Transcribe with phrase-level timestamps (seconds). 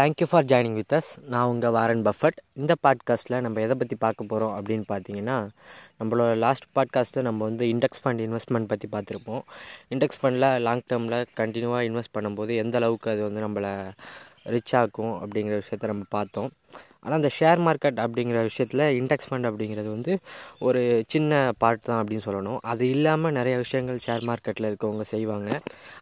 [0.00, 2.38] Thank you for joining with us நான் உங்கள் Warren Buffett.
[2.52, 5.48] இந்த பாட்காஸ்ட்டில் நம்ம எதை பற்றி பார்க்க போகிறோம் அப்படின்னு பார்த்தீங்கன்னா
[6.00, 9.42] நம்மளோட லாஸ்ட் பாட்காஸ்ட்டில் நம்ம வந்து இண்டெக்ஸ் ஃபண்ட் இன்வெஸ்ட்மெண்ட் பற்றி பார்த்துருப்போம்.
[9.90, 13.72] இண்டெக்ஸ் ஃபண்டில் லாங் டேர்மில் கண்டினியூவாக இன்வெஸ்ட் பண்ணும்போது எந்த அளவுக்கு அது வந்து நம்மளை
[14.42, 16.50] ரிச் ஆக்கும் அப்படிங்கிற விஷயத்த நம்ம பார்த்தோம்.
[17.02, 20.12] ஆனால் அந்த ஷேர் மார்க்கெட் அப்படிங்கிற விஷயத்தில் இண்டெக்ஸ் ஃபண்ட் அப்படிங்கிறது வந்து
[20.66, 20.82] ஒரு
[21.14, 22.60] சின்ன பார்ட் தான் அப்படின்னு சொல்லணும்.
[22.72, 25.50] அது இல்லாமல் நிறைய விஷயங்கள் ஷேர் மார்க்கெட்டில் இருக்கவங்க செய்வாங்க.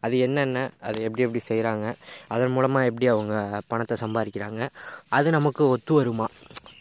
[0.06, 1.86] அது என்னென்ன அது எப்படி எப்படி செய்கிறாங்க
[2.36, 3.34] அதன் மூலமாக எப்படி அவங்க
[3.72, 4.62] பணத்தை சம்பாதிக்கிறாங்க
[5.18, 6.28] அது நமக்கு ஒத்து வருமா?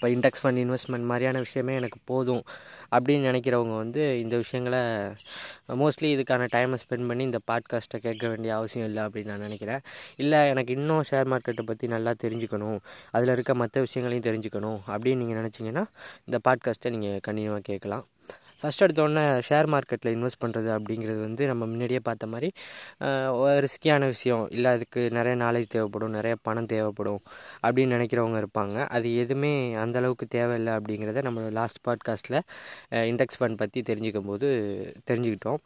[0.08, 2.44] இப்போ இண்டெக்ஸ் ஃபண்ட் இன்வெஸ்ட்மெண்ட் மாதிரியான விஷயமே எனக்கு போதும்
[2.92, 4.80] அப்படின்னு நினைக்கிறவங்க வந்து இந்த விஷயங்களை
[5.82, 9.82] மோஸ்ட்லி இதுக்கான டைமை ஸ்பெண்ட் பண்ணி இந்த பாட்காஸ்ட்டை கேட்க வேண்டிய அவசியம் இல்லை அப்படின்னு நான் நினைக்கிறேன்.
[10.16, 12.80] இல்லை எனக்கு இன்னும் ஷேர் மார்க்கெட்டை பற்றி நல்லா தெரிஞ்சுக்கணும்
[13.12, 15.86] அதில் இருக்க மற்ற விஷயங்களையும் தெரிஞ்சுக்கணும் அப்படின்னு நீங்கள் நினச்சிங்கன்னா
[16.26, 18.06] இந்த பாட்காஸ்ட்டை நீங்கள் கண்டினியூவாக கேட்கலாம்.
[18.62, 22.50] ஃபஸ்ட் எடுத்தோடனே ஷேர் மார்க்கெட்டில் இன்வெஸ்ட் பண்ணுறது அப்படிங்கிறது வந்து நம்ம முன்னாடியே பார்த்த மாதிரி
[23.66, 24.44] ரிஸ்கியான விஷயம்.
[24.56, 27.22] இல்லை அதுக்கு நிறைய நாலேஜ் தேவைப்படும் நிறைய பணம் தேவைப்படும்
[27.66, 28.78] அப்படின்னு நினைக்கிறவங்க இருப்பாங்க.
[28.96, 29.52] அது எதுவுமே
[29.84, 32.40] அந்தளவுக்கு தேவையில்லை அப்படிங்கிறத நம்ம லாஸ்ட் பாட்காஸ்ட்டில்
[33.12, 34.50] இண்டெக்ஸ் ஃபண்ட் பற்றி தெரிஞ்சுக்கும் போது
[35.12, 35.60] தெரிஞ்சுக்கிட்டோம்.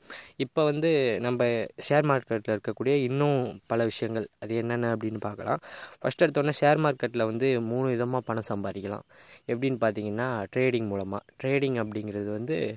[0.46, 0.92] இப்போ வந்து
[1.28, 1.50] நம்ம
[1.88, 3.40] ஷேர் மார்க்கெட்டில் இருக்கக்கூடிய இன்னும்
[3.72, 5.62] பல விஷயங்கள் அது என்னென்ன அப்படின்னு பார்க்கலாம்.
[6.02, 9.06] ஃபஸ்ட் எடுத்தோடனே ஷேர் மார்க்கெட்டில் வந்து மூணு விதமாக பணம் சம்பாதிக்கலாம்.
[9.52, 12.58] எப்படின்னு பார்த்தீங்கன்னா ட்ரேடிங் மூலமாக ட்ரேடிங் அப்படிங்கிறது வந்து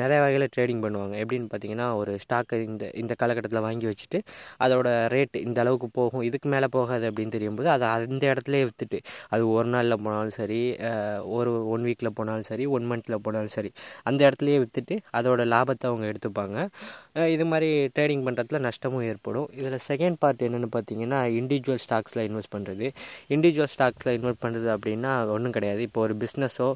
[0.00, 1.14] நிறைய வகையில் ட்ரேடிங் பண்ணுவாங்க.
[1.22, 4.18] எப்படின்னு பார்த்தீங்கன்னா ஒரு ஸ்டாக்கை இந்த இந்த காலகட்டத்தில் வாங்கி வச்சுட்டு
[4.64, 9.00] அதோட ரேட் இந்த அளவுக்கு போகும் இதுக்கு மேலே போகாது அப்படின்னு தெரியும்போது அதை அந்த இடத்துலே விற்றுட்டு
[9.34, 10.60] அது ஒரு நாளில் போனாலும் சரி
[11.38, 13.72] ஒரு ஒன் வீக்கில் போனாலும் சரி ஒன் மந்தில் போனாலும் சரி
[14.10, 16.58] அந்த இடத்துலையே விற்றுட்டு அதோட லாபத்தை அவங்க எடுத்துப்பாங்க.
[17.34, 19.48] இது மாதிரி ட்ரேடிங் பண்ணுறதுல நஷ்டமும் ஏற்படும்.
[19.60, 22.86] இதில் செகண்ட் பார்ட் என்னென்னு பார்த்தீங்கன்னா இண்டிவிஜுவல் ஸ்டாக்ஸில் இன்வெஸ்ட் பண்ணுறது
[23.36, 25.80] இண்டிவிஜுவல் ஸ்டாக்ஸில் இன்வெஸ்ட் பண்ணுறது அப்படின்னா ஒன்றும் கிடையாது.
[25.88, 26.68] இப்போ ஒரு பிஸ்னஸோ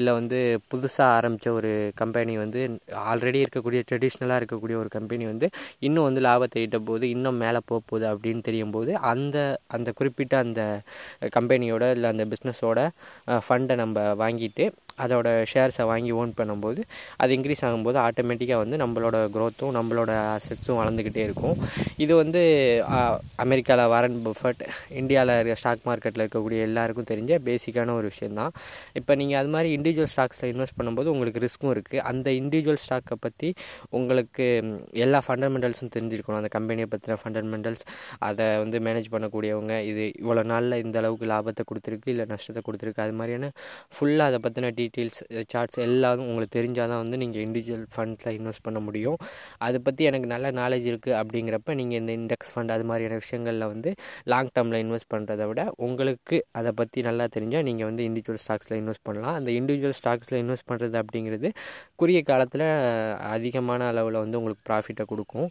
[0.00, 0.40] இல்லை வந்து
[0.72, 2.60] புதுசாக ஆரம்பித்த ஒரு கம்பெனி வந்து
[3.04, 5.46] ஆல்ரெடி இருக்கக்கூடிய ட்ரெடிஷ்னலாக இருக்கக்கூடிய ஒரு கம்பெனி வந்து
[5.80, 9.36] இன்னும் வந்து லாபத்தை ஈட்ட போது இன்னும் மேலே போக போகுது அப்படின்னு தெரியும் போது அந்த
[9.68, 10.62] அந்த குறிப்பிட்ட அந்த
[11.32, 12.80] கம்பெனியோட இல்லை அந்த பிஸ்னஸோட
[13.40, 14.66] ஃபண்டை நம்ம வாங்கிட்டு
[15.04, 16.80] அதோட ஷேர்ஸை வாங்கி ஓன் பண்ணும்போது
[17.22, 21.56] அது இன்க்ரீஸ் ஆகும்போது ஆட்டோமேட்டிக்காக வந்து நம்மளோட க்ரோத்தும் நம்மளோட அசட்ஸும் வளர்ந்துக்கிட்டே இருக்கும்.
[22.04, 22.42] இது வந்து
[23.44, 24.62] அமெரிக்காவில் வாரன் பஃபட்
[25.00, 28.52] இந்தியாவில் இருக்க ஸ்டாக் மார்க்கெட்டில் இருக்கக்கூடிய எல்லாருக்கும் தெரிஞ்ச பேசிக்கான ஒரு விஷயந்தான்
[29.00, 33.50] இப்போ நீங்கள் அது மாதிரி இண்டிவிஜுவல் ஸ்டாக்ஸில் இன்வெஸ்ட் பண்ணும்போது உங்களுக்கு ரிஸ்க்கும் இருக்குது அந்த இண்டிவிஜுவல் ஸ்டாக்கை பற்றி
[33.98, 34.46] உங்களுக்கு
[35.04, 36.40] எல்லா ஃபண்டமெண்டல்ஸும் தெரிஞ்சிருக்கணும்.
[36.42, 37.84] அந்த கம்பெனியை பற்றின ஃபண்டமெண்டல்ஸ்
[38.28, 43.14] அதை வந்து மேனேஜ் பண்ணக்கூடியவங்க இது இவ்வளோ நாளில் இந்த அளவுக்கு லாபத்தை கொடுத்துருக்கு இல்லை நஷ்டத்தை கொடுத்துருக்கு அது
[43.20, 43.50] மாதிரியான
[43.96, 45.20] ஃபுல்லாக அதை பற்றின டீட்டெயில்ஸ்
[45.54, 49.18] சார்ட்ஸ் எல்லாதும் உங்களுக்கு தெரிஞ்சால் தான் வந்து நீங்கள் இண்டிவிஜுவல் ஃபண்ட்ஸில் இன்வெஸ்ட் பண்ண முடியும்.
[49.66, 53.90] அதை பற்றி எனக்கு நல்ல நாலேஜ் இருக்குது அப்படிங்கிறப்ப நீங்கள் இந்த இண்டெக்ஸ் ஃபண்ட் அது மாதிரியான விஷயங்களில் வந்து
[54.32, 59.06] லாங் டேர்மில் இன்வெஸ்ட் பண்ணுறத விட உங்களுக்கு அதை பற்றி நல்லா தெரிஞ்சால் நீங்கள் வந்து இண்டிவிஜுவல் ஸ்டாக்ஸில் இன்வெஸ்ட்
[59.08, 59.36] பண்ணலாம்.
[59.40, 61.50] அந்த இண்டிவிஜுவல் ஸ்டாக்ஸில் இன்வெஸ்ட் பண்ணுறது அப்படிங்கிறது
[62.02, 62.66] குறுகிய காலத்தில்
[63.36, 65.50] அதிகமான அளவில் வந்து உங்களுக்கு ப்ராஃபிட்டை கொடுக்கும்.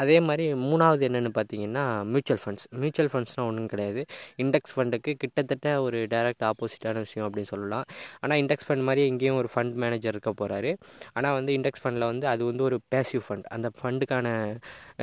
[0.00, 4.02] அதே மாதிரி மூணாவது என்னென்னு பார்த்தீங்கன்னா மியூச்சுவல் ஃபண்ட்ஸ் மியூச்சுவல் ஃபண்ட்ஸ்னால் ஒன்றும் கிடையாது.
[4.44, 7.86] இண்டெக்ஸ் ஃபண்டுக்கு கிட்டத்தட்ட ஒரு டைரக்ட் ஆப்போசிட்டான விஷயம் அப்படின்னு சொல்லலாம்.
[8.22, 10.72] ஆனால் இண்டெக்ஸ் ஃபண்ட் மாதிரி இங்கேயும் ஒரு ஃபண்ட் மேனேஜர் இருக்க போகிறாரு
[11.16, 14.26] ஆனால் வந்து இண்டெக்ஸ் ஃபண்டில் வந்து அது வந்து ஒரு பேசிவ் ஃபண்ட் அந்த ஃபண்டுக்கான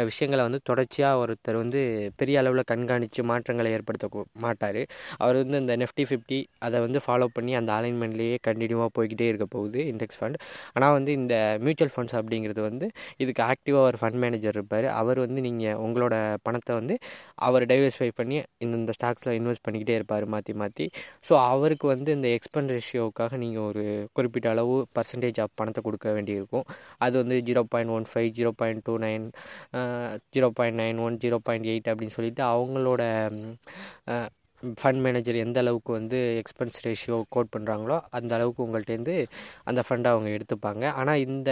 [0.10, 1.82] விஷயங்களை வந்து தொடர்ச்சியாக ஒருத்தர் வந்து
[2.22, 4.08] பெரிய அளவில் கண்காணித்து மாற்றங்களை ஏற்படுத்த
[4.46, 4.82] மாட்டார்.
[5.24, 9.80] அவர் வந்து இந்த நெஃப்டி ஃபிஃப்டி அதை வந்து ஃபாலோ பண்ணி அந்த அலைன்மெண்ட்லேயே கண்டினியூவாக போய்கிட்டே இருக்க போகுது
[9.92, 10.38] இண்டெக்ஸ் ஃபண்ட்
[10.76, 11.36] ஆனால் வந்து இந்த
[11.66, 12.88] மியூச்சுவல் ஃபண்ட்ஸ் அப்படிங்கிறது வந்து
[13.24, 14.81] இதுக்கு ஆக்டிவாக ஒரு ஃபண்ட் மேனேஜர் இருப்பார்.
[14.90, 16.96] அவர் வந்து நீங்கள் உங்களோட பணத்தை வந்து
[17.36, 20.86] அவர் டைவர்ஸ்ஃபை பண்ணி இந்தந்த ஸ்டாக்ஸில் இன்வெஸ்ட் பண்ணிக்கிட்டே இருப்பார் மாற்றி மாற்றி
[21.30, 23.84] ஸோ அவருக்கு வந்து இந்த எக்ஸ்பென் ரேஷியோவுக்காக நீங்கள் ஒரு
[24.14, 26.66] குறிப்பிட்ட அளவு பர்சன்டேஜ் ஆஃப் பணத்தை கொடுக்க வேண்டியிருக்கும்.
[26.98, 29.26] அது வந்து zero point one five zero point two nine
[30.36, 33.02] zero point nine one zero point eight அப்படின்னு சொல்லிட்டு அவங்களோட
[34.80, 39.16] ஃபண்ட் மேனேஜர் எந்த அளவுக்கு வந்து எக்ஸ்பென்ஸ் ரேஷியோ கோட் பண்ணுறாங்களோ அந்த அளவுக்கு உங்கள்கிட்டேருந்து
[39.70, 40.84] அந்த ஃபண்டை அவங்க எடுத்துப்பாங்க.
[41.00, 41.50] ஆனால் இந்த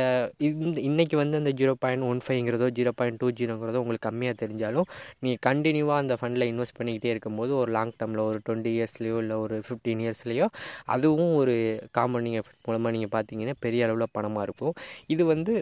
[0.47, 4.87] இந்த இன்றைக்கி வந்து அந்த ஜீரோ பாயிண்ட் ஒன் ஃபைவ்ங்கிறதோ ஜீரோ பாயிண்ட் டூ ஜீரோங்கிறதோ உங்களுக்கு கம்மியாக தெரிஞ்சாலும்
[5.23, 9.57] நீங்கள் கண்டினியூவாக அந்த ஃபண்டில் இன்வெஸ்ட் பண்ணிக்கிட்டே இருக்கும்போது ஒரு லாங் டேர்மில் ஒரு டுவெண்ட்டி இயர்ஸ்லேயோ இல்லை ஒரு
[9.67, 10.47] ஃபிஃப்டீன் இயர்ஸ்லேயோ
[10.95, 11.55] அதுவும் ஒரு
[11.99, 14.75] காம்பவுண்டிங் எஃபெக்ட் மூலமாக நீங்கள் பார்த்தீங்கன்னா பெரிய அளவில் பணமாக இருக்கும்.
[15.15, 15.53] இது வந்து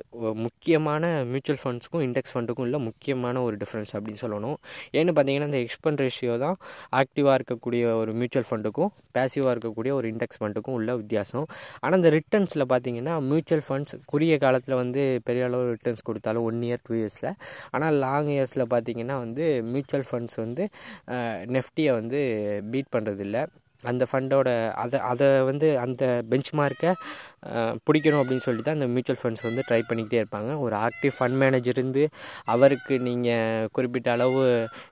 [0.46, 4.58] முக்கியமான மியூச்சுவல் ஃபண்ட்ஸுக்கும் இண்டெக்ஸ் ஃபண்டுக்கும் உள்ள முக்கியமான ஒரு டிஃப்ரென்ஸ் அப்படின்னு சொல்லணும்.
[4.98, 6.58] ஏன்னு பார்த்தீங்கன்னா இந்த எக்ஸ்பென்ட் ரேஷியோ தான்
[7.02, 11.46] ஆக்டிவாக இருக்கக்கூடிய ஒரு மியூச்சுவல் ஃபண்டுக்கும் பேசிவாக இருக்கக்கூடிய ஒரு இண்டெக்ஸ் ஃபண்டுக்கும் உள்ள வித்தியாசம்.
[11.82, 16.84] ஆனால் இந்த ரிட்டர்ன்ஸில் பார்த்தீங்கன்னா மியூச்சுவல் ஃபண்ட்ஸ் குறுகிய காலத்தில் வந்து பெரிய அளவு ரிட்டர்ன்ஸ் கொடுத்தாலும் ஒன் இயர்
[16.88, 17.32] டூ இயர்ஸில்
[17.72, 20.66] ஆனால் லாங் இயர்ஸில் பார்த்தீங்கன்னா வந்து மியூச்சுவல் ஃபண்ட்ஸ் வந்து
[21.58, 22.22] நெஃப்டியை வந்து
[22.74, 23.40] பீட் பண்ணுறதில்ல
[23.84, 24.50] அந்த ஃபண்டோட
[24.84, 26.92] அதை அதை வந்து அந்த பெஞ்ச் மார்க்கை
[27.88, 30.52] பிடிக்கணும் அப்படின்னு சொல்லிட்டு தான் அந்த மியூச்சுவல் ஃபண்ட்ஸ் வந்து ட்ரை பண்ணிக்கிட்டே இருப்பாங்க.
[30.60, 32.04] ஒரு ஆக்டிவ் ஃபண்ட் மேனேஜர் இருந்து
[32.54, 34.42] அவருக்கு நீங்கள் குறிப்பிட்ட அளவு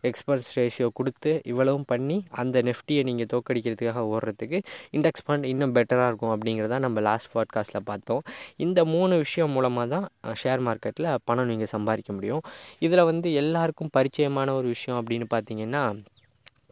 [0.09, 4.59] எக்ஸ்பென்ஸ் ரேஷியோ கொடுத்து இவ்வளவும் பண்ணி அந்த நெஃப்டியை நீங்கள் தோக்கடிக்கிறதுக்காக ஓடுறதுக்கு
[4.97, 8.23] இண்டெக்ஸ் ஃபண்ட் இன்னும் பெட்டராக இருக்கும் அப்படிங்கிறத நம்ம லாஸ்ட் பாட்காஸ்ட்டில் பார்த்தோம்.
[8.65, 12.43] இந்த மூணு விஷயம் மூலமாக தான் ஷேர் மார்க்கெட்டில் பணம் நீங்கள் சம்பாதிக்க முடியும்.
[12.79, 15.83] இதில் வந்து எல்லாருக்கும் பரிச்சயமான ஒரு விஷயம் அப்படின்னு பார்த்தீங்கன்னா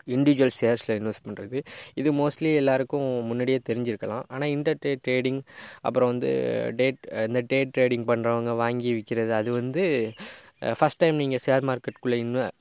[0.08, 1.60] இண்டிவிஜுவல் ஷேர்ஸில் இன்வெஸ்ட் பண்ணுறது
[2.02, 4.26] இது மோஸ்ட்லி எல்லாருக்கும் முன்னாடியே தெரிஞ்சிருக்கலாம்.
[4.34, 5.42] ஆனால் இன்டர் டே ட்ரேடிங்
[5.82, 6.32] அப்புறம் வந்து
[6.82, 9.86] டேட் இந்த டே ட்ரேடிங் பண்ணுறவங்க வாங்கி விற்கிறது அது வந்து
[10.80, 12.52] ஃபஸ்ட் டைம் நீங்கள் ஷேர் மார்க்கெட்டுக்குள்ளே இன்னும்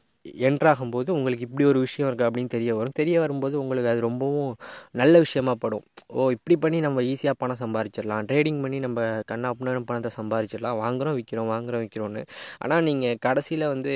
[0.49, 2.95] என்ட்ராகும்போது உங்களுக்கு இப்படி ஒரு விஷயம் இருக்குது அப்படின்னு தெரிய வரும்.
[2.99, 4.53] தெரிய வரும்போது உங்களுக்கு அது ரொம்பவும்
[5.01, 5.85] நல்ல விஷயமா படும்.
[6.19, 8.27] ஓ இப்படி பண்ணி நம்ம ஈஸியாக பணம் சம்பாரிச்சிடலாம்.
[8.31, 9.51] ட்ரேடிங் பண்ணி நம்ம கண்ணா
[9.89, 10.79] பணத்தை சம்பாரிச்சிடலாம்.
[10.83, 12.23] வாங்குகிறோம் விற்கிறோம் வாங்குகிறோம் விற்கிறோன்னு
[12.65, 13.95] ஆனால் நீங்கள் கடைசியில் வந்து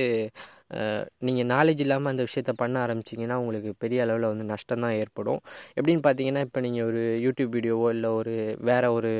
[1.26, 5.40] நீங்கள் நாலேஜ் இல்லாமல் அந்த விஷயத்த பண்ண ஆரம்பிச்சிங்கன்னா உங்களுக்கு பெரிய அளவில் வந்து நஷ்டம் தான் ஏற்படும்.
[5.78, 8.34] எப்படின்னு பார்த்தீங்கன்னா இப்போ நீங்கள் ஒரு யூடியூப் வீடியோவோ இல்லை ஒரு
[8.70, 9.12] வேறு ஒரு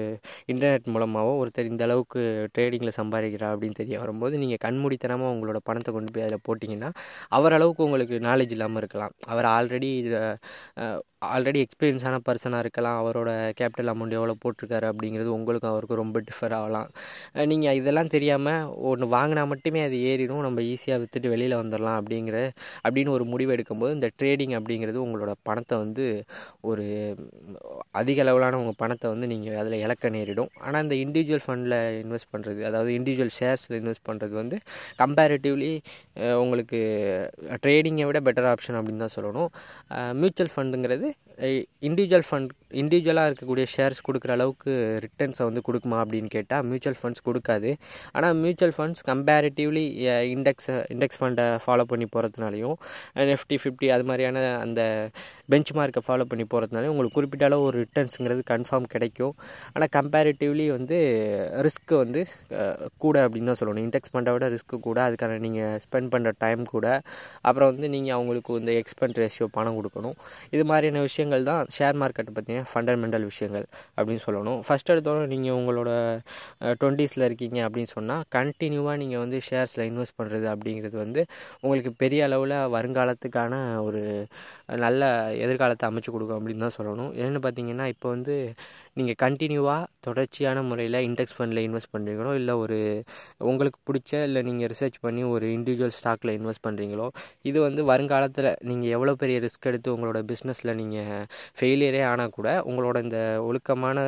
[0.53, 2.23] இன்டர்நெட் மூலமாகவோ ஒருத்தர் இந்த அளவுக்கு
[2.57, 6.91] ட்ரேடிங்கில் சம்பாதிக்கிறா அப்படின்னு தெரிய வரும்போது நீங்கள் கண்மூடித்தனமாக உங்களோட பணத்தை கொண்டு போய் அதில் போட்டிங்கன்னா
[7.39, 9.15] அவர் அளவுக்கு உங்களுக்கு நாலேஜ் இல்லாமல் இருக்கலாம்.
[9.35, 10.21] அவர் ஆல்ரெடி இதில்
[11.23, 12.97] ஆல்ரெடி எக்ஸ்பீரியன்ஸான பர்சனாக இருக்கலாம்.
[13.03, 16.89] அவரோட கேபிட்டல் அமௌண்ட் எவ்வளோ போட்டிருக்காரு அப்படிங்கிறது உங்களுக்கும் அவருக்கும் ரொம்ப டிஃபர் ஆகலாம்.
[17.53, 20.43] நீங்கள் இதெல்லாம் தெரியாமல் ஒன்று வாங்கினா மட்டுமே அது ஏறிடும்.
[20.47, 22.39] நம்ம ஈஸியாக விற்றுட்டு வெளியில் வந்துடலாம் அப்படிங்கிற
[22.85, 26.07] அப்படின்னு ஒரு முடிவு எடுக்கும்போது இந்த ட்ரேடிங் அப்படிங்கிறது உங்களோட பணத்தை வந்து
[26.71, 26.85] ஒரு
[28.01, 30.53] அதிக அளவிலான உங்கள் பணத்தை வந்து நீங்கள் அதில் இழக்க நேரிடும்.
[30.67, 34.59] ஆனால் இந்த இண்டிவிஜுவல் ஃபண்டில் இன்வெஸ்ட் பண்ணுறது அதாவது இண்டிவிஜுவல் ஷேர்ஸில் இன்வெஸ்ட் பண்ணுறது வந்து
[35.03, 35.73] கம்பேரிட்டிவ்லி
[36.45, 36.81] உங்களுக்கு
[37.65, 39.51] ட்ரேடிங்கை விட பெட்டர் ஆப்ஷன் அப்படின்னு தான் சொல்லணும்.
[40.23, 41.06] மியூச்சுவல் ஃபண்டுங்கிறது
[41.87, 44.71] இண்டிவிஜுவல் ஃபண்ட் இண்டிவிஜுவலாக இருக்கக்கூடிய ஷேர்ஸ் கொடுக்குற அளவுக்கு
[45.05, 47.71] ரிட்டர்ன்ஸை வந்து கொடுக்குமா அப்படின்னு கேட்டால் மியூச்சுவல் ஃபண்ட்ஸ் கொடுக்காது.
[48.17, 49.85] ஆனால் mutual funds comparatively
[50.35, 52.77] index index ஃபண்டை ஃபாலோ பண்ணி போகிறதுனாலையும்
[53.35, 54.81] எஃப்டி ஃபிஃப்டி அது மாதிரியான அந்த
[55.55, 59.35] பெஞ்ச் மார்க்கை ஃபாலோ பண்ணி போகிறதுனாலையும் உங்களுக்கு குறிப்பிட்ட அளவு ஒரு ரிட்டர்ன்ஸுங்கிறது கன்ஃபார்ம் கிடைக்கும்.
[59.75, 60.99] ஆனால் கம்பேரிட்டிவ்லி வந்து
[61.69, 62.23] ரிஸ்க்கு வந்து
[63.05, 63.85] கூட அப்படின்னு தான் சொல்லணும்.
[63.89, 66.87] இண்டெக்ஸ் ஃபண்டை விட ரிஸ்க்கு கூட அதுக்கான நீங்கள் ஸ்பெண்ட் பண்ணுற டைம் கூட
[67.49, 70.19] அப்புறம் வந்து நீங்கள் அவங்களுக்கு இந்த எக்ஸ்பென்ட் ரேஷியோ பணம் கொடுக்கணும்.
[70.57, 73.67] இது மாதிரியான விஷயங்கள் தான் ஷேர் மார்க்கெட்டை பற்றின ஃபண்டமெண்டல் விஷயங்கள்
[73.97, 74.61] அப்படின்னு சொல்லணும்.
[74.67, 75.91] ஃபஸ்ட் எடுத்தோட நீங்கள் உங்களோட
[76.81, 81.23] டுவெண்ட்டீஸில் இருக்கீங்க அப்படின்னு சொன்னால் கண்டினியூவாக நீங்கள் வந்து ஷேர்ஸில் இன்வெஸ்ட் பண்ணுறது அப்படிங்கிறது வந்து
[81.63, 84.03] உங்களுக்கு பெரிய அளவில் வருங்காலத்துக்கான ஒரு
[84.69, 85.03] நல்ல
[85.45, 87.13] எதிர்காலத்தை அமைச்சு கொடுக்கும் அப்படின்னு தான் சொல்லணும்.
[87.25, 88.55] ஏன்னு பார்த்தீங்கன்னா இப்போ வந்து
[88.95, 92.79] நீங்கள் கண்டினியூவாக தொடர்ச்சியான முறையில் இண்டெக்ஸ் ஃபண்டில் இன்வெஸ்ட் பண்ணுறீங்களோ இல்லை ஒரு
[93.39, 97.07] உங்களுக்கு பிடிச்ச இல்லை நீங்கள் ரிசர்ச் பண்ணி ஒரு இண்டிவிஜுவல் ஸ்டாக்கில் இன்வெஸ்ட் பண்ணுறீங்களோ
[97.43, 101.27] இது வந்து வருங்காலத்தில் நீங்கள் எவ்வளோ பெரிய ரிஸ்க் எடுத்து உங்களோட பிஸ்னஸில் நீங்கள் நீங்கள்
[101.59, 103.99] ஃபெயிலியரே ஆனால் கூட உங்களோட இந்த ஒழுக்கமான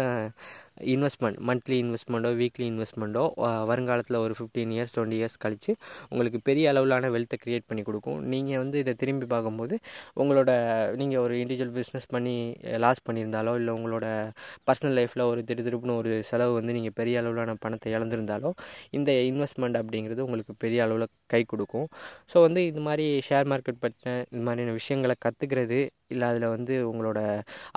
[0.95, 3.25] இன்வெஸ்ட்மெண்ட் மந்த்லி இன்வெஸ்ட்மெண்ட்டோ வீக்லி இன்வெஸ்ட்மெண்ட்டோ
[3.71, 5.73] வருங்காலத்தில் ஒரு ஃபிஃப்டீன் இயர்ஸ் டுவெண்ட்டி இயர்ஸ் கழித்து
[6.11, 8.21] உங்களுக்கு பெரிய அளவிலான வெல்த்தை க்ரியேட் பண்ணி கொடுக்கும்.
[8.33, 9.75] நீங்கள் வந்து இதை திரும்பி பார்க்கும்போது
[10.23, 10.51] உங்களோட
[11.03, 12.37] நீங்கள் ஒரு இண்டிவிஜுவல் பிஸ்னஸ் பண்ணி
[12.85, 14.07] லாஸ் பண்ணியிருந்தாலோ இல்லை உங்களோட
[14.69, 18.53] பர்சனல் லைஃப்பில் ஒரு திரு திருப்புன்னு ஒரு செலவு வந்து நீங்கள் பெரிய அளவிலான பணத்தை இழந்திருந்தாலோ
[18.91, 21.89] இந்த இன்வெஸ்ட்மெண்ட் அப்படிங்கிறது உங்களுக்கு பெரிய அளவில் கை கொடுக்கும்.
[22.33, 25.81] ஸோ வந்து இது மாதிரி ஷேர் மார்க்கெட் பற்றின இது மாதிரியான விஷயங்களை கற்றுக்கிறது
[26.13, 27.21] இல்லை அதில் வந்து உங்களோட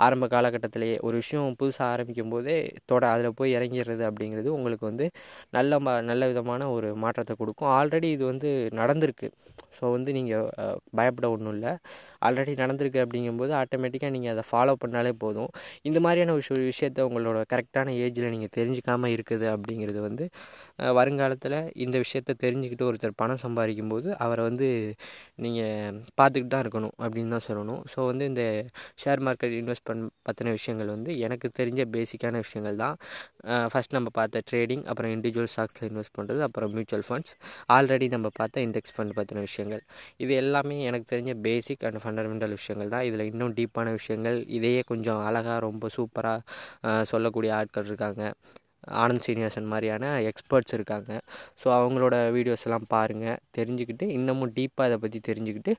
[0.04, 2.56] ஆரம்ப காலகட்டத்திலேயே ஒரு விஷயம் புதுசாக ஆரம்பிக்கும் போதே
[2.92, 5.06] தொட அதில் போய் இறங்கிடுறது அப்படிங்கிறது உங்களுக்கு வந்து
[5.58, 7.70] நல்ல ம நல்ல விதமான ஒரு மாற்றத்தை கொடுக்கும்.
[7.78, 8.50] ஆல்ரெடி இது வந்து
[8.80, 9.28] நடந்திருக்கு.
[9.78, 10.48] ஸோ வந்து நீங்கள்
[10.98, 11.72] பயப்பட ஒன்றும் இல்லை.
[12.26, 15.50] ஆல்ரெடி நடந்திருக்கு அப்படிங்கும்போது ஆட்டோமேட்டிக்காக நீங்கள் அதை ஃபாலோ பண்ணாலே போதும்.
[15.88, 20.24] இந்த மாதிரியான விஷ விஷயத்த உங்களோட கரெக்டான ஏஜில் நீங்கள் தெரிஞ்சுக்காமல் இருக்குது அப்படிங்கிறது வந்து
[20.98, 24.68] வருங்காலத்தில் இந்த விஷயத்த தெரிஞ்சுக்கிட்டு ஒருத்தர் பணம் சம்பாதிக்கும் போது அவரை வந்து
[25.46, 27.82] நீங்கள் பார்த்துக்கிட்டு தான் இருக்கணும் அப்படின்னு தான் சொல்லணும்.
[27.92, 28.44] ஸோ வந்து இந்த
[29.02, 32.81] ஷேர் மார்க்கெட் இன்வெஸ்ட் பண்ண பற்றின விஷயங்கள் வந்து எனக்கு தெரிஞ்ச பேசிக்கான விஷயங்கள் தான்.
[32.82, 32.96] தான்.
[33.72, 37.34] ஃபஸ்ட் நம்ம பார்த்த ட்ரேடிங் அப்புறம் இண்டிவிஜுவல் ஸ்டாக்ஸில் இன்வெஸ்ட் பண்ணுறது அப்புறம் மியூச்சுவல் ஃபண்ட்ஸ்
[37.76, 39.82] ஆல்ரெடி நம்ம பார்த்த இண்டெக்ஸ் ஃபண்ட் பற்றின விஷயங்கள்.
[40.24, 43.06] இது எல்லாமே எனக்கு தெரிஞ்ச பேசிக் அண்ட் ஃபண்டமெண்டல் விஷயங்கள் தான்.
[43.10, 44.38] இதில் இன்னும் டீப்பான விஷயங்கள்.
[44.58, 48.24] இதையே கொஞ்சம் அழகாக ரொம்ப சூப்பராக சொல்லக்கூடிய ஆட்கள் இருக்காங்க.
[49.02, 51.10] ஆனந்த் சீனிவாசன் மாதிரியான எக்ஸ்பர்ட்ஸ் இருக்காங்க.
[51.60, 55.74] ஸோ அவங்களோட வீடியோஸ் எல்லாம் பாருங்கள் தெரிஞ்சுக்கிட்டு இன்னமும் டீப்பாக இதை பற்றி தெரிஞ்சுக்கிட்டு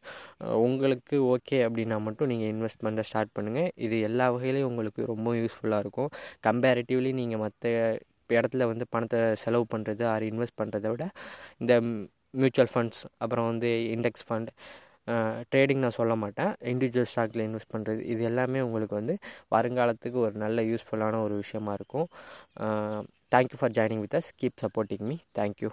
[0.65, 6.09] உங்களுக்கு ஓகே அப்படின்னா மட்டும் நீங்கள் இன்வெஸ்ட்மெண்ட்டை ஸ்டார்ட் பண்ணுங்கள் இது எல்லா வகையிலையும் உங்களுக்கு ரொம்ப யூஸ்ஃபுல்லாக இருக்கும்.
[6.49, 7.73] கம்பேரிட்டிவ்லி நீங்கள் மற்ற
[8.37, 11.05] இடத்துல வந்து பணத்தை செலவு பண்ணுறது ஆர் இன்வெஸ்ட் பண்ணுறத விட
[11.61, 11.73] இந்த
[12.41, 14.51] மியூச்சுவல் ஃபண்ட்ஸ் அப்புறம் வந்து இண்டெக்ஸ் ஃபண்ட்
[15.51, 16.51] ட்ரேடிங் நான் சொல்ல மாட்டேன்.
[16.71, 19.15] இண்டிவிஜுவல் ஸ்டாக்கில் இன்வெஸ்ட் பண்ணுறது இது எல்லாமே உங்களுக்கு வந்து
[19.55, 22.07] வருங்காலத்துக்கு ஒரு நல்ல யூஸ்ஃபுல்லான ஒரு விஷயமா இருக்கும்.
[23.35, 25.71] Thank you for joining with us keep supporting me thank you